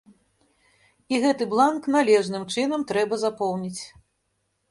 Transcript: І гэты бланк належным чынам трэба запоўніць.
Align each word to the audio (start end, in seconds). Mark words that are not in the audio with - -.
І 1.15 1.19
гэты 1.25 1.47
бланк 1.51 1.83
належным 1.97 2.43
чынам 2.55 2.85
трэба 2.93 3.15
запоўніць. 3.27 3.81